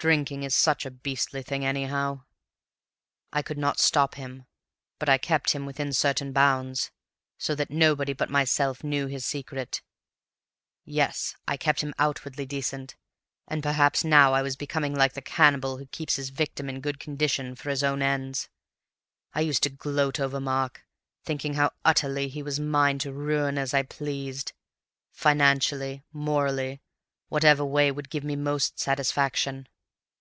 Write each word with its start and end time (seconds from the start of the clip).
Drinking 0.00 0.44
is 0.44 0.54
such 0.54 0.86
a 0.86 0.92
beastly 0.92 1.42
thing, 1.42 1.64
anyhow. 1.64 2.22
"I 3.32 3.42
could 3.42 3.58
not 3.58 3.80
stop 3.80 4.14
him, 4.14 4.46
but 5.00 5.08
I 5.08 5.18
kept 5.18 5.50
him 5.50 5.66
within 5.66 5.92
certain 5.92 6.30
bounds, 6.32 6.92
so 7.36 7.56
that 7.56 7.72
nobody 7.72 8.12
but 8.12 8.30
myself 8.30 8.84
knew 8.84 9.08
his 9.08 9.24
secret. 9.26 9.82
Yes, 10.84 11.34
I 11.48 11.56
kept 11.56 11.80
him 11.80 11.94
outwardly 11.98 12.46
decent; 12.46 12.94
and 13.48 13.60
perhaps 13.60 14.04
now 14.04 14.34
I 14.34 14.42
was 14.42 14.54
becoming 14.54 14.94
like 14.94 15.14
the 15.14 15.20
cannibal 15.20 15.78
who 15.78 15.86
keeps 15.86 16.14
his 16.14 16.30
victim 16.30 16.68
in 16.68 16.80
good 16.80 17.00
condition 17.00 17.56
for 17.56 17.68
his 17.68 17.82
own 17.82 18.00
ends. 18.00 18.48
I 19.34 19.40
used 19.40 19.64
to 19.64 19.68
gloat 19.68 20.20
over 20.20 20.38
Mark, 20.38 20.84
thinking 21.24 21.54
how 21.54 21.72
utterly 21.84 22.28
he 22.28 22.40
was 22.40 22.60
mine 22.60 23.00
to 23.00 23.12
ruin 23.12 23.58
as 23.58 23.74
I 23.74 23.82
pleased, 23.82 24.52
financially, 25.10 26.04
morally, 26.12 26.82
whatever 27.30 27.64
way 27.64 27.90
would 27.90 28.10
give 28.10 28.22
me 28.22 28.36
most 28.36 28.78
satisfaction. 28.78 29.66